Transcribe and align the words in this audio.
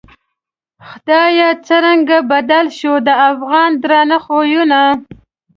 خدایه 0.87 1.49
څرنگه 1.65 2.19
بدل 2.31 2.65
شوو، 2.77 2.97
د 3.07 3.09
افغان 3.31 3.71
درانه 3.83 4.17
خویونه 4.25 4.81